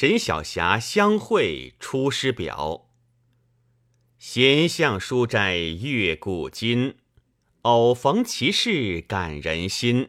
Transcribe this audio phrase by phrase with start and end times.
[0.00, 2.86] 沈小霞相会《出师表》。
[4.18, 6.94] 闲向书斋阅古今，
[7.60, 10.08] 偶逢其事感人心。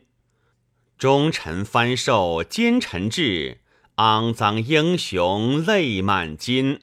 [0.97, 3.59] 忠臣翻寿奸臣志，
[3.97, 6.79] 肮脏英雄泪满襟。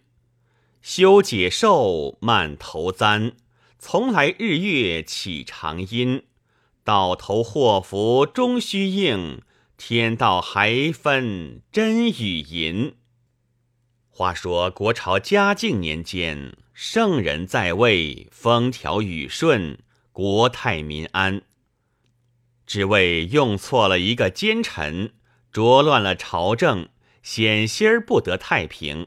[0.83, 3.33] 休解寿慢头簪，
[3.79, 6.25] 从来日月起长阴。
[6.85, 9.41] 到头祸福终须应，
[9.79, 12.97] 天道还分真与淫。
[14.19, 16.57] 话说国朝嘉靖年间。
[16.73, 19.79] 圣人在位，风调雨顺，
[20.11, 21.43] 国泰民安。
[22.67, 25.13] 只为用错了一个奸臣，
[25.53, 26.89] 着乱了朝政，
[27.23, 29.07] 险些儿不得太平。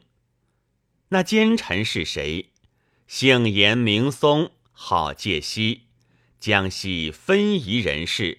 [1.10, 2.52] 那奸臣是谁？
[3.06, 5.88] 姓严名松，号介熙，
[6.40, 8.38] 江西分宜人士，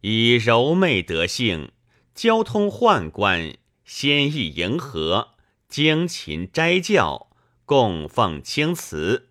[0.00, 1.72] 以柔媚德性，
[2.14, 5.33] 交通宦官，先易迎合，
[5.68, 7.30] 经勤斋教。
[7.66, 9.30] 供奉青瓷，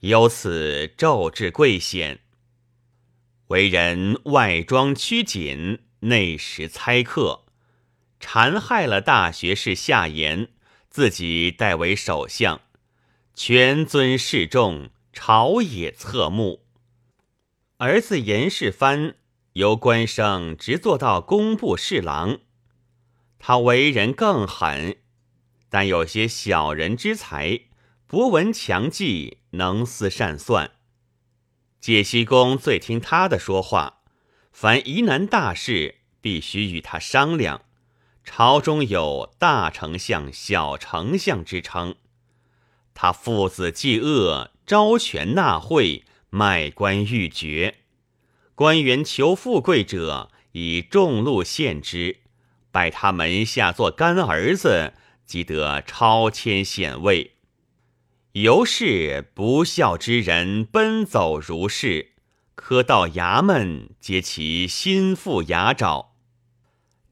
[0.00, 2.18] 由此骤至贵显。
[3.46, 7.44] 为人外装拘谨，内实猜客，
[8.18, 10.48] 残害了大学士夏言，
[10.90, 12.60] 自己代为首相，
[13.32, 16.64] 权尊示众，朝野侧目。
[17.76, 19.14] 儿子严世蕃
[19.52, 22.40] 由官升直做到工部侍郎，
[23.38, 24.96] 他为人更狠。
[25.76, 27.60] 但有些小人之才，
[28.06, 30.70] 博闻强记，能思善算。
[31.82, 33.98] 解析公最听他的说话，
[34.50, 37.60] 凡疑难大事，必须与他商量。
[38.24, 41.96] 朝中有大丞相、小丞相之称。
[42.94, 47.80] 他父子继恶，招权纳贿，卖官鬻爵。
[48.54, 52.20] 官员求富贵者，以重禄献之，
[52.70, 54.94] 拜他门下做干儿子。
[55.26, 57.32] 即得超迁显位，
[58.32, 62.12] 由是不孝之人奔走如是，
[62.54, 66.14] 科到衙门皆其心腹牙爪。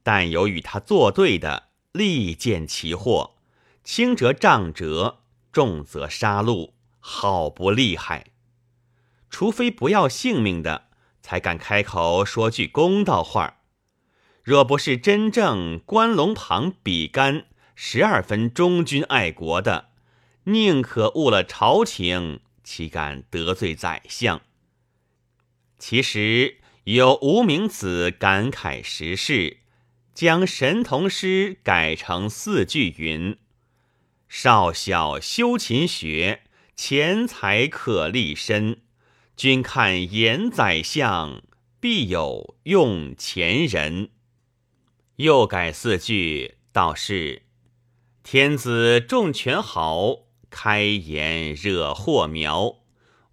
[0.04, 3.34] 但有与他作对的，利见其祸，
[3.82, 5.18] 轻则杖折，
[5.50, 8.26] 重则杀戮，好不厉害。
[9.28, 10.88] 除非不要性命的，
[11.20, 13.56] 才敢开口说句公道话。
[14.44, 17.46] 若不是真正关龙旁比干。
[17.74, 19.90] 十二分忠君爱国的，
[20.44, 24.40] 宁可误了朝廷，岂敢得罪宰相？
[25.78, 29.58] 其实有无名子感慨时事，
[30.14, 33.36] 将神童诗改成四句云
[34.28, 36.42] ：“少小修勤学，
[36.76, 38.80] 钱财可立身。
[39.36, 41.42] 君看严宰相，
[41.80, 44.10] 必有用钱人。”
[45.16, 47.42] 又改四句，道是。
[48.26, 52.76] 天子重权豪，开颜惹祸苗。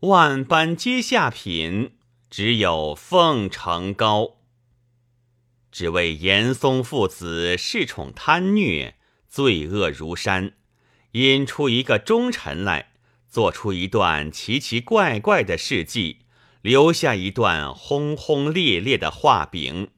[0.01, 1.93] 万般皆下品，
[2.29, 4.35] 只有奉承高。
[5.71, 8.95] 只为严嵩父子恃宠贪虐，
[9.29, 10.55] 罪恶如山，
[11.13, 12.91] 引出一个忠臣来，
[13.29, 16.25] 做出一段奇奇怪怪的事迹，
[16.61, 19.91] 留下一段轰轰烈烈的画饼，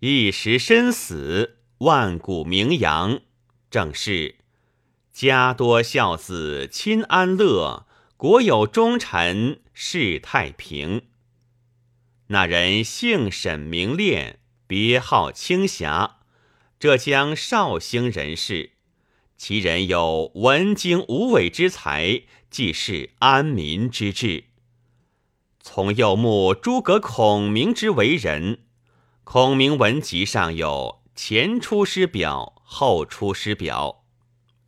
[0.00, 3.20] 一时身死，万古名扬。
[3.74, 4.36] 正是
[5.12, 11.06] 家多孝子亲安乐，国有忠臣世太平。
[12.28, 16.18] 那人姓沈名炼，别号青霞，
[16.78, 18.74] 浙江绍兴人士。
[19.36, 24.44] 其人有文经武伟之才，既是安民之志。
[25.58, 28.60] 从幼慕诸葛孔明之为人，
[29.24, 32.53] 孔明文集上有前出师表。
[32.64, 34.04] 后出师表，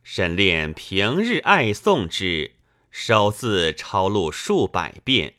[0.03, 2.55] 沈炼平日爱诵之，
[2.89, 5.35] 手字抄录数百遍，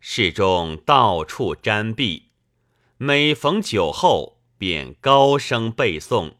[0.00, 2.30] 室中到处沾壁。
[2.96, 6.32] 每逢酒后，便高声背诵，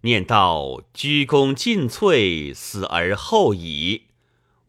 [0.00, 4.08] 念到“鞠躬尽瘁，死而后已”，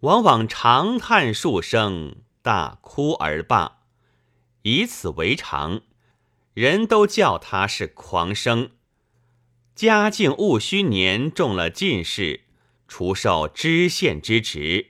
[0.02, 3.80] 往往长叹数声，大哭而罢，
[4.64, 5.82] 以此为常。
[6.54, 8.72] 人都叫他是狂生。
[9.80, 12.42] 嘉靖戊戌年中了进士，
[12.86, 14.88] 除授知县之职。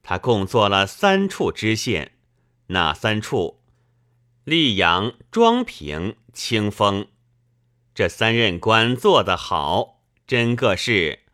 [0.00, 2.12] 他共做了三处知县，
[2.68, 3.58] 哪三处？
[4.44, 7.08] 溧阳、庄平、清丰。
[7.96, 11.24] 这三任官做得好，真个是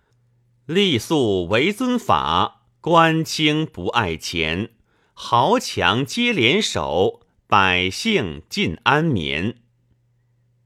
[0.65, 4.71] 立素为尊法，官清不爱钱，
[5.13, 9.57] 豪强皆联手，百姓尽安眠。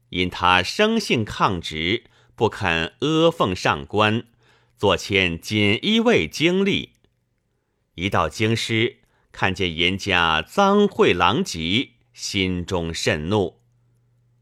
[0.07, 2.05] 因他生性抗直。
[2.35, 4.25] 不肯阿奉上官，
[4.75, 6.93] 左迁锦衣卫经历。
[7.95, 8.97] 一到京师，
[9.31, 13.59] 看见严家赃秽狼藉，心中甚怒。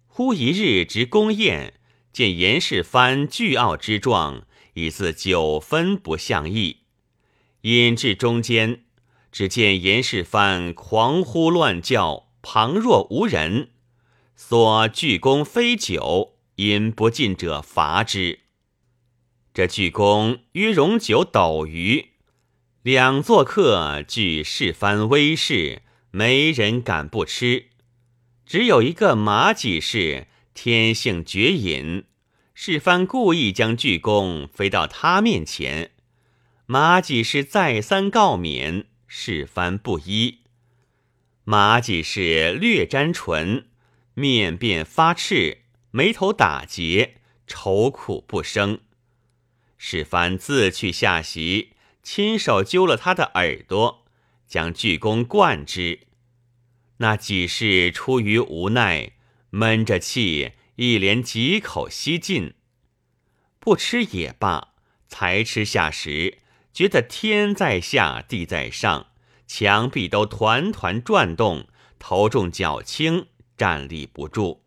[0.08, 1.74] 忽一日值宫宴，
[2.14, 6.78] 见严世蕃倨傲之状，已自九分不相意。
[7.62, 8.86] 引至中间，
[9.32, 13.72] 只见严世蕃狂呼乱叫，旁若无人。
[14.36, 18.40] 所鞠躬非酒，饮不尽者罚之。
[19.54, 22.12] 这鞠躬约容酒斗鱼，
[22.84, 25.82] 两座客据世蕃威势，
[26.12, 27.68] 没人敢不吃。
[28.46, 32.06] 只有一个马几士，天性绝饮。
[32.54, 35.92] 世番故意将鞠躬飞到他面前，
[36.66, 40.42] 马几士再三告免，世番不依。
[41.44, 43.66] 马几士略沾唇，
[44.14, 45.61] 面便发赤，
[45.92, 48.80] 眉头打结，愁苦不生。
[49.78, 54.06] 世蕃自去下席，亲手揪了他的耳朵，
[54.48, 56.08] 将鞠躬灌之。
[56.98, 59.14] 那几士出于无奈，
[59.50, 62.54] 闷着气，一连几口吸尽。
[63.60, 64.70] 不吃也罢，
[65.08, 66.38] 才吃下时，
[66.72, 69.08] 觉得天在下，地在上，
[69.46, 71.68] 墙壁都团团转动，
[72.00, 73.28] 头重脚轻，
[73.58, 74.64] 站立不住。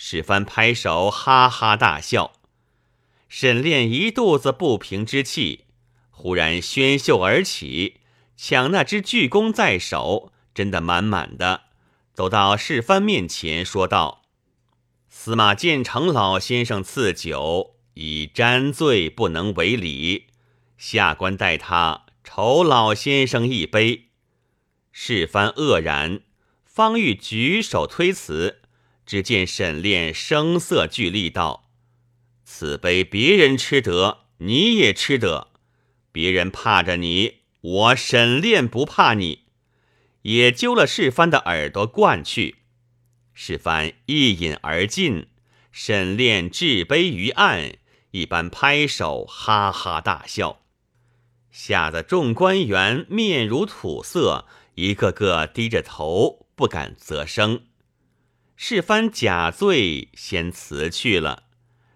[0.00, 2.34] 史蕃拍手，哈哈大笑。
[3.28, 5.64] 沈炼一肚子不平之气，
[6.10, 8.00] 忽然宣袖而起，
[8.36, 10.32] 抢那只巨弓在手。
[10.54, 11.62] 真的满满的，
[12.14, 14.22] 走到世蕃面前，说道
[15.10, 20.28] ：“司马建成老先生赐酒，已沾醉，不能为礼。
[20.76, 24.10] 下官代他酬老先生一杯。”
[24.92, 26.20] 世蕃愕然，
[26.64, 28.62] 方欲举手推辞，
[29.08, 31.70] 只见沈炼声色俱厉道
[32.44, 35.48] ：“此杯别人吃得，你也吃得。
[36.12, 39.46] 别人怕着你，我沈炼不怕你。”
[40.28, 42.56] 也揪了世蕃的耳朵灌去，
[43.32, 45.28] 世蕃一饮而尽，
[45.72, 47.78] 沈炼置杯于案，
[48.10, 50.60] 一般拍手，哈哈大笑，
[51.50, 54.44] 吓得众官员面如土色，
[54.74, 57.67] 一个个低着头，不敢啧声。
[58.60, 61.44] 世蕃假醉，先辞去了，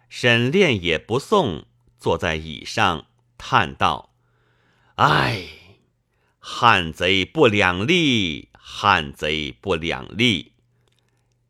[0.09, 1.67] 沈炼也不送，
[1.99, 3.07] 坐在椅上，
[3.37, 4.15] 叹道
[4.95, 5.45] ：“唉。”
[6.39, 10.53] 汉贼不两立，汉贼不两立，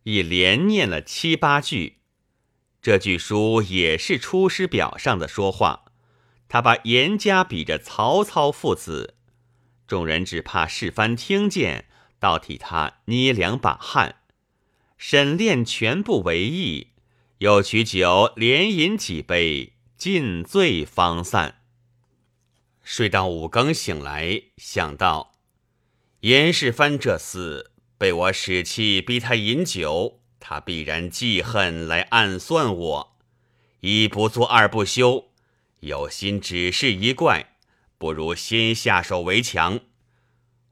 [0.04, 1.98] 一连念了七八句。
[2.80, 5.84] 这句书也是《出师表》上的说话。
[6.48, 9.16] 他把严家比着曹操父子，
[9.86, 11.84] 众人只怕世蕃听见，
[12.18, 14.16] 倒替他捏两把汗。
[15.04, 16.92] 沈炼全不为意，
[17.38, 21.60] 又取酒连饮几杯，尽醉方散。
[22.84, 25.32] 睡到五更醒来，想到
[26.20, 27.66] 严世蕃这厮
[27.98, 33.16] 被我使气逼他饮酒，他必然记恨来暗算我。
[33.80, 35.32] 一不做二不休，
[35.80, 37.56] 有心只是一怪，
[37.98, 39.80] 不如先下手为强。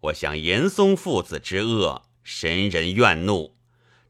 [0.02, 3.56] 我想严嵩父子之恶，神人怨怒，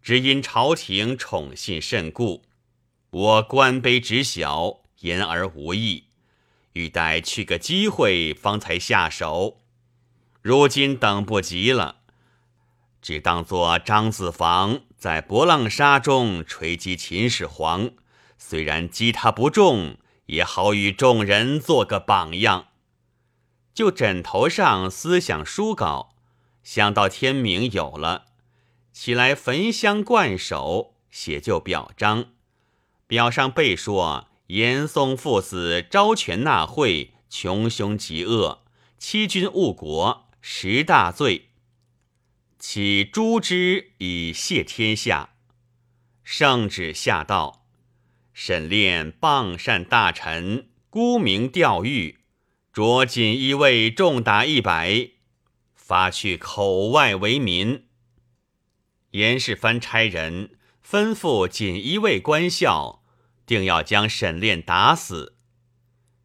[0.02, 2.42] 只因朝廷宠信甚固，
[3.10, 6.04] 我官卑职小，言而无益。
[6.72, 9.58] 欲待去个机会方才下手，
[10.40, 11.96] 如今等不及了，
[13.02, 17.90] 只当做张子房在博浪沙中锤击秦始皇，
[18.38, 19.96] 虽然击他不中，
[20.26, 22.68] 也好与众人做个榜样。
[23.74, 26.14] 就枕头上思想书稿，
[26.62, 28.26] 想到天明有了，
[29.02, 32.32] 起来焚香灌手，写就表彰，
[33.06, 34.28] 表上备说。
[34.48, 38.62] 严嵩父子招权纳贿，穷凶极恶，
[38.98, 41.48] 欺君误国，十大罪。
[42.58, 45.30] 起诛之以谢天下。
[46.22, 47.64] 圣旨下道：
[48.34, 52.18] 沈炼谤善大臣，沽名钓誉，
[52.70, 55.12] 着锦衣卫重打一百，
[55.74, 57.86] 发去口外为民。
[59.10, 60.50] 严世蕃差人
[60.84, 63.00] 吩咐锦衣卫官校。
[63.50, 65.34] 定要将沈炼打死。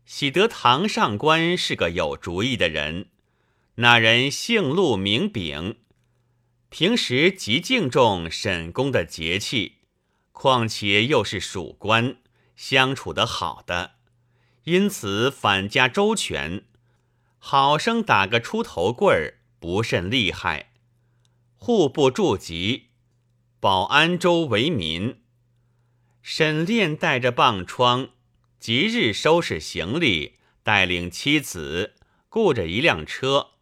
[0.06, 3.08] 喜得堂上官是个有主意的人，
[3.77, 5.77] 那人姓陆名炳，
[6.70, 9.77] 平时极敬重沈公的节气，
[10.32, 12.18] 况且又是属官，
[12.56, 13.94] 相处得好的，
[14.65, 16.65] 因此反家周全，
[17.39, 20.74] 好生打个出头棍儿，不甚厉害。
[21.66, 22.90] 户部驻籍，
[23.60, 25.24] 保安州为民。
[26.22, 28.10] 沈炼带着棒疮，
[28.60, 31.96] 即日收拾行李，带领妻子，
[32.30, 33.54] 雇着一辆车，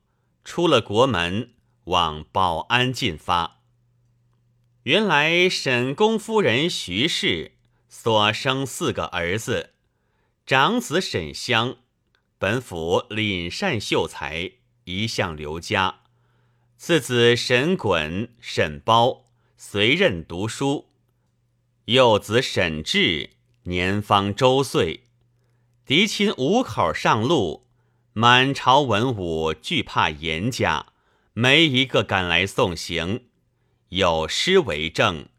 [0.44, 1.54] 出了国门，
[1.86, 3.62] 往保安进发。
[4.82, 7.54] 原来沈公夫人徐氏
[7.88, 9.76] 所生四个儿子，
[10.46, 11.78] 长子沈香，
[12.38, 14.52] 本府凛善秀才，
[14.84, 16.03] 一向刘家；
[16.86, 20.90] 次子沈衮、沈包随任读书。
[21.86, 23.30] 幼子沈志
[23.63, 25.06] 年方周岁，
[25.86, 27.68] 嫡亲五口上路，
[28.12, 30.88] 满朝文武惧怕严家，
[31.32, 33.28] 没一个敢来送行。
[33.88, 35.30] 有诗为证：“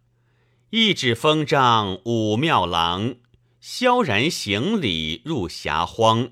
[0.73, 3.17] 一纸封章武庙郎，
[3.61, 6.31] 萧然行礼入霞荒。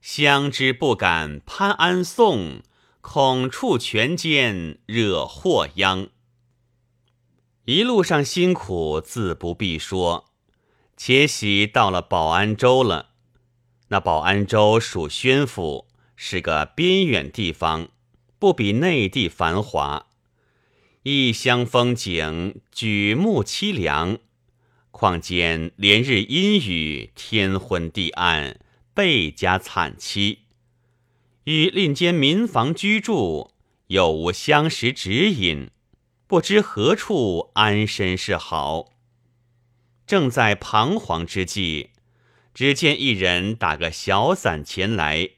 [0.00, 2.62] 相知不敢攀安送，
[3.06, 6.08] 恐触权奸惹祸殃。”
[7.66, 10.32] 一路上辛苦自不必说，
[10.96, 13.10] 且喜到了保安州了。
[13.88, 17.90] 那保安州属宣府，是个边远地方，
[18.38, 20.06] 不比内地繁华。
[21.02, 24.18] 异乡风景，举目凄凉。
[24.90, 28.58] 况见连日阴雨，天昏地暗，
[28.94, 30.38] 倍加惨凄。
[31.44, 33.52] 与另间民房居住，
[33.88, 35.70] 又无相识指引。
[36.26, 38.92] 不知何处安身是好。
[40.06, 41.90] 正在彷徨之际，
[42.54, 45.30] 只见一人打个小伞前来，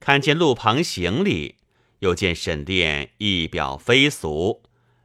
[0.00, 1.56] 看见路旁行李，
[2.00, 4.62] 又见沈炼仪表非俗，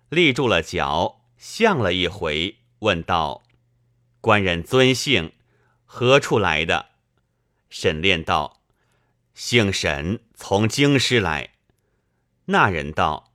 [0.09, 3.43] 立住了脚，向了一回，问道
[4.19, 5.33] ：“官人尊姓？
[5.85, 6.87] 何处来的？”
[7.69, 8.61] 沈炼道
[9.33, 11.49] ：“姓沈，从京师来。”
[12.45, 13.33] 那人道。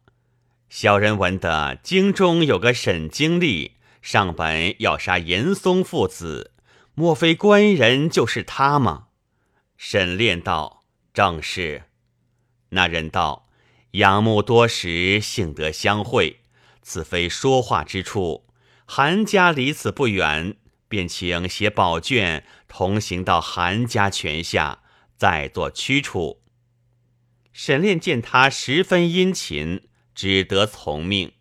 [0.71, 6.53] 小人闻得京中有个沈经历，上本要杀严嵩父子，
[6.95, 9.09] 莫非官人就是他吗？
[9.77, 10.83] 沈炼道
[11.13, 11.83] ：“正是。”
[12.71, 13.51] 那人道
[14.01, 16.41] ：“仰慕多时，幸得相会，
[16.81, 18.47] 此非说话之处。
[18.87, 20.57] 韩家离此不远，
[20.89, 24.79] 便请写宝卷，同行到韩家泉下，
[25.19, 26.41] 再做驱处。”
[27.53, 29.89] 沈炼见他十分殷勤。
[30.15, 31.33] 只得从命，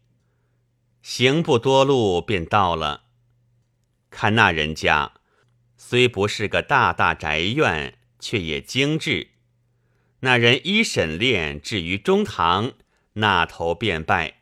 [1.01, 3.03] 行不多路，便到了。
[4.09, 5.15] 看那人家，
[5.75, 9.31] 虽不是个大大宅院，却也精致。
[10.21, 12.71] 那人依沈炼至于中堂，
[13.13, 14.35] 那头便拜。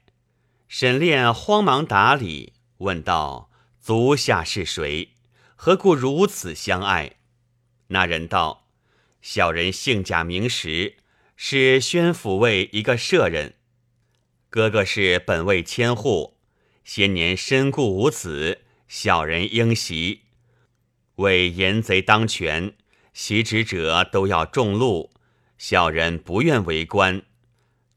[0.67, 3.49] 沈炼慌忙打礼，问道
[3.81, 5.15] ：“足下是谁？
[5.55, 7.15] 何故如此相爱？”
[7.89, 8.67] 那人道
[9.23, 10.97] ：“小人姓贾名实，
[11.41, 13.53] 是宣抚卫一个舍人。”
[14.51, 16.37] 哥哥是本位千户，
[16.83, 20.23] 先年身故无子，小人应袭。
[21.15, 22.73] 为严贼当权，
[23.13, 25.11] 袭职者都要重禄，
[25.57, 27.21] 小人不愿为官，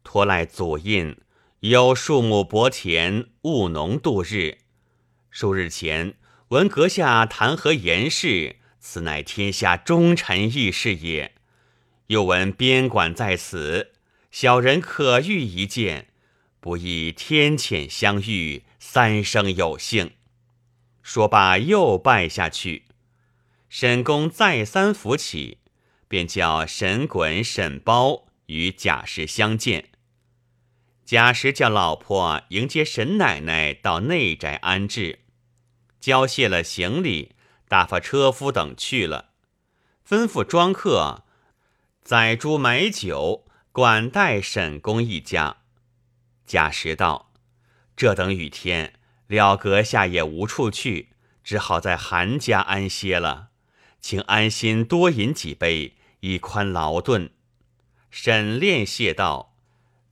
[0.04, 1.16] 托赖祖印，
[1.60, 4.58] 有数亩薄田，务农度日。
[5.32, 6.14] 数日前
[6.50, 11.31] 闻阁下弹劾严氏，此乃天下忠臣义士也。
[12.08, 13.92] 又闻边馆在此，
[14.30, 16.08] 小人可遇一见。
[16.60, 20.12] 不意天谴相遇，三生有幸。
[21.02, 22.84] 说罢，又拜下去。
[23.68, 25.58] 沈公再三扶起，
[26.06, 29.88] 便叫沈衮、沈包与贾氏相见。
[31.04, 35.20] 贾氏叫老婆迎接沈奶奶到内宅安置，
[35.98, 37.32] 交卸了行李，
[37.66, 39.30] 打发车夫等去了，
[40.08, 41.24] 吩咐庄客
[42.04, 45.58] 宰猪买酒，管待沈公一家。
[46.44, 47.30] 贾石道
[47.96, 48.94] ：“这等雨天，
[49.28, 51.10] 了阁下也无处去，
[51.44, 53.50] 只好在韩家安歇了。
[54.00, 57.30] 请安心多饮几杯，以宽劳顿。”
[58.10, 59.54] 沈炼谢道：“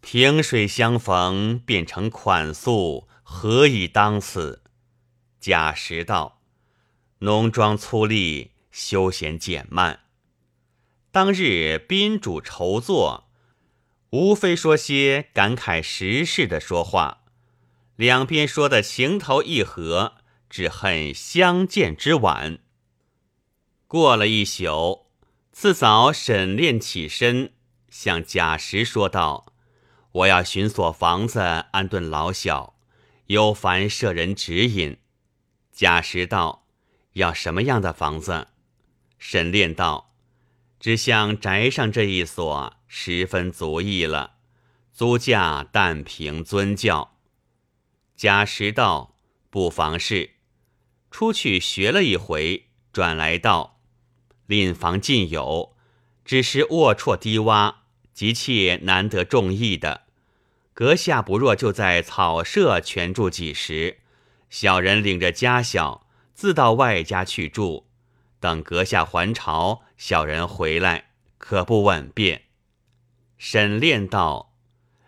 [0.01, 4.63] 萍水相逢，变成款素，何以当此？”
[5.41, 6.41] 贾石道
[7.19, 10.05] ：“浓妆粗丽，休闲简慢。”
[11.13, 13.29] 当日宾主筹坐。
[14.11, 17.23] 无非说些感慨时事的说话，
[17.95, 20.15] 两边说的情投意合，
[20.49, 22.59] 只恨相见之晚。
[23.87, 25.07] 过了一宿，
[25.53, 27.53] 次早沈炼起身，
[27.89, 29.53] 向贾石说道
[30.13, 32.75] ：“我要寻所房子安顿老小，
[33.27, 34.99] 有烦舍人指引。”
[35.73, 36.67] 贾石道
[37.15, 38.49] ：“要什么样的房子？”
[39.19, 40.10] 沈炼道。
[40.81, 44.39] 只像宅上这一所，十分足意了。
[44.93, 47.19] 租价但凭尊教。
[48.17, 49.17] 贾石道
[49.51, 50.31] 不妨事。
[51.11, 53.81] 出去学了一回，转来道
[54.47, 55.77] ：“令房尽有，
[56.25, 57.75] 只是龌龊低洼，
[58.15, 60.05] 急切难得中意的。
[60.73, 63.99] 阁下不若就在草舍全住几时，
[64.49, 67.90] 小人领着家小自到外家去住，
[68.41, 72.43] 等阁下还朝，小人回来，可不稳便？”
[73.39, 74.55] 沈炼道：“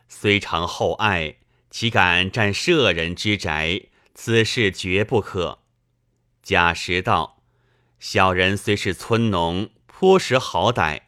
[0.08, 1.36] 虽承厚爱，
[1.70, 3.88] 岂敢占舍人之宅？
[4.14, 5.60] 此事绝不可。”
[6.42, 7.42] 贾石道
[7.98, 11.02] ：“小人虽是村农，颇识好歹，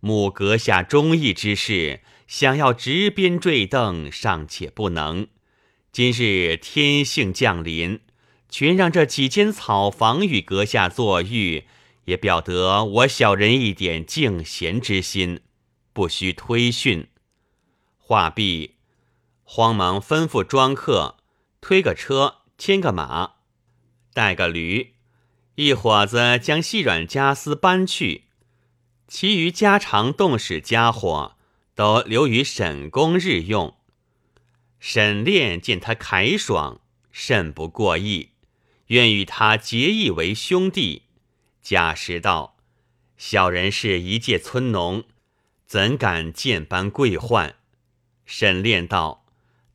[0.00, 5.28] 慕阁下忠义之事，想要执鞭坠镫，尚且不能。
[5.92, 8.00] 今日天幸降临，
[8.48, 11.64] 全让这几间草房与阁下作浴，
[12.04, 15.40] 也表得我小人一点敬贤之心，
[15.92, 17.08] 不须推训。”
[17.98, 18.76] 话毕，
[19.42, 21.16] 慌忙吩咐庄客
[21.60, 23.32] 推个车，牵个马。
[24.14, 24.94] 带个驴，
[25.56, 28.24] 一伙子将细软家私搬去，
[29.06, 31.36] 其余家常动使家伙
[31.74, 33.76] 都留于沈公日用。
[34.78, 38.30] 沈炼见他凯爽，甚不过意，
[38.88, 41.02] 愿与他结义为兄弟。
[41.62, 42.56] 贾石道
[43.18, 45.04] ：“小人是一介村农，
[45.66, 47.54] 怎敢见般贵宦？”
[48.24, 49.26] 沈炼道：“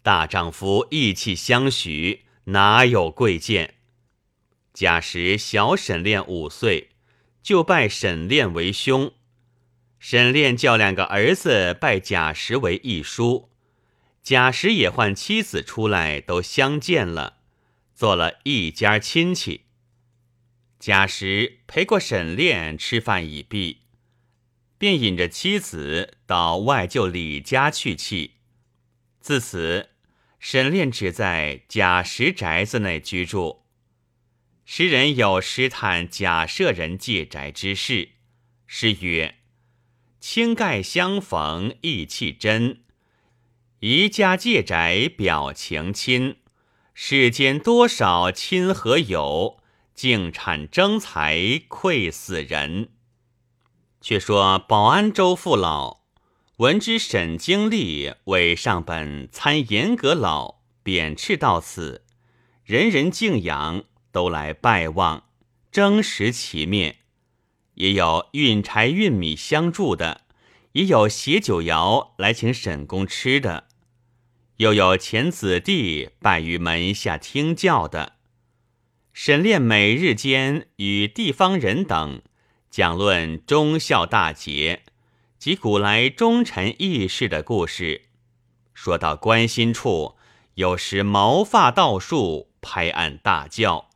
[0.01, 3.75] 大丈夫义气相许，哪有贵贱？”
[4.74, 6.91] 贾石小沈炼五岁，
[7.44, 9.12] 就拜沈炼为兄。
[10.00, 13.50] 沈炼叫两个儿子拜贾石为义叔。
[14.24, 17.39] 贾石也唤妻子出来，都相见了，
[18.01, 19.65] 做了一家亲戚。
[20.79, 23.81] 贾石陪过沈炼吃饭已毕，
[24.79, 28.31] 便引着妻子到外舅李家去憩。
[29.20, 29.89] 自此，
[30.39, 33.67] 沈炼只在贾石宅子内居住。
[34.65, 38.13] 诗人有诗叹贾舍人借宅之事，
[38.65, 39.36] 诗曰
[40.20, 42.83] ：“青盖相逢意气真，
[43.81, 46.37] 宜家借宅表情亲。
[46.94, 49.60] 世间多少亲和友，
[49.94, 52.90] 竟产争财愧死人。”
[54.01, 56.01] 却说保安州父老
[56.58, 62.06] 闻知沈经历为上本参严阁老贬斥到此，
[62.64, 63.84] 人人敬仰。
[64.14, 65.24] 都来拜望，
[65.72, 66.98] 争食其面，
[67.75, 70.25] 也有运柴运米相助的，
[70.74, 73.70] 也有携酒肴来请沈公吃的，
[74.61, 78.17] 又有遣子弟拜于门下听教的。
[79.11, 82.21] 沈炼每日间与地方人等
[82.69, 84.83] 讲论忠孝大节
[85.39, 88.03] 及古来忠臣义士的故事，
[88.75, 90.15] 说到关心处，
[90.53, 93.89] 有时毛发倒竖，拍案大叫。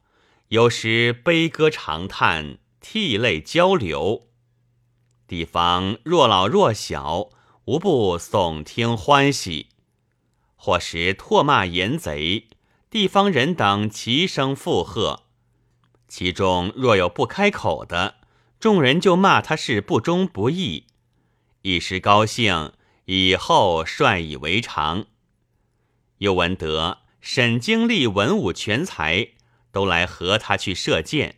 [0.47, 4.29] 有时悲歌长叹，涕泪交流，
[5.27, 7.29] 地方若老若小，
[7.65, 9.67] 无不耸听欢喜；
[10.65, 12.47] 或时唾骂严贼，
[12.89, 15.21] 地方人等齐声附和。
[16.07, 18.15] 其中若有不开口的，
[18.59, 20.87] 众人就骂他是不忠不义。
[21.61, 22.73] 一时高兴，
[23.05, 25.05] 以后率以为常。
[26.17, 29.33] 又闻得沈经历文武全才。
[29.71, 31.35] 都来和他去射箭，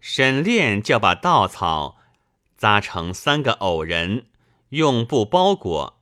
[0.00, 1.96] 沈炼叫把稻草
[2.58, 4.26] 扎成三个偶人，
[4.70, 6.00] 用布包裹，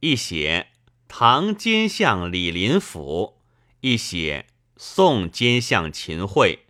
[0.00, 0.68] 一写
[1.08, 3.38] 唐奸相李林甫，
[3.80, 6.66] 一写宋奸相秦桧，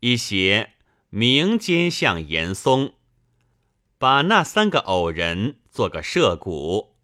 [0.00, 0.74] 一写
[1.10, 2.94] 明奸相严嵩，
[3.98, 6.94] 把那三个偶人做个射鼓。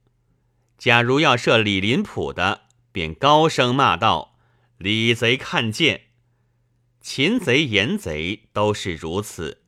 [0.78, 2.62] 假如要设李林甫的，
[2.92, 4.38] 便高声骂道
[4.78, 6.02] ：“李贼看剑！”
[7.02, 9.64] 擒贼严贼都是如此。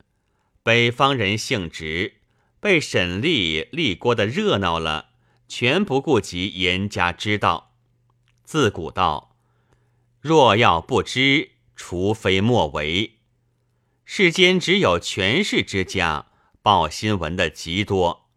[0.62, 2.20] 北方人性直，
[2.61, 5.10] 被沈立立锅的热闹了，
[5.51, 7.75] 全不顾及严家之道。
[8.45, 9.37] 自古道，
[10.21, 13.19] 若要不知，除非莫为。
[14.05, 16.27] 世间只有权势之家
[16.63, 18.31] 报新闻的极多，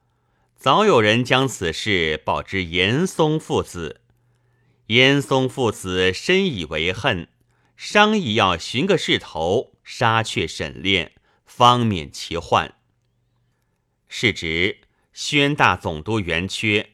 [0.55, 4.01] 早有人将此事报之严嵩父子。
[4.87, 7.29] 严嵩父子深以为恨。
[7.75, 11.11] 商议要寻个势头杀却沈炼，
[11.45, 12.75] 方免其患。
[14.07, 16.92] 是指宣大总督元缺，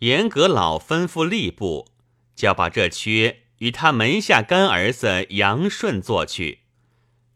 [0.00, 1.86] 严阁老吩咐吏部，
[2.34, 6.60] 叫把这缺与他门下干儿子杨顺做去。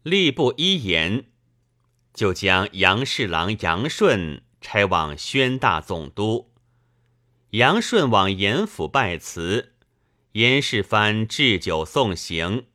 [0.03, 1.25] 吏部依言，
[2.11, 6.51] 就将杨侍郎杨顺差往宣大总督。
[7.51, 9.73] 杨顺往严府拜辞。
[10.31, 12.65] 严世蕃置酒送行，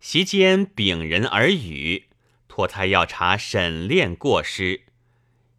[0.00, 2.06] 席间禀人耳语，
[2.46, 4.84] 托他要查沈炼过失。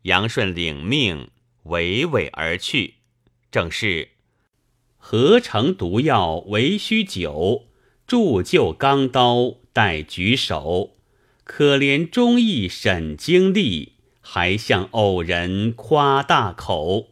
[0.04, 1.30] 杨顺领命，
[1.66, 3.01] 娓娓而去。
[3.52, 4.10] 正是
[4.98, 7.66] 合成毒药为需酒，
[8.08, 10.92] 铸就钢刀待举手。
[11.44, 17.10] 可怜忠义沈经历，还向偶人夸大口。